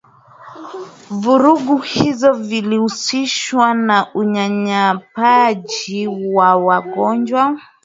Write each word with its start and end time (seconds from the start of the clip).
Vurugu 1.19 1.77
hizo 1.77 2.33
zilihusishwa 2.33 3.73
na 3.73 4.13
unyanyapaaji 4.13 6.07
wa 6.07 6.55
wagonjwa 6.55 7.57